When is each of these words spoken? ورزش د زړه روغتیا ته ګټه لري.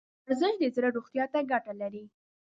ورزش 0.27 0.53
د 0.59 0.63
زړه 0.75 0.89
روغتیا 0.95 1.25
ته 1.33 1.39
ګټه 1.51 1.73
لري. 1.81 2.05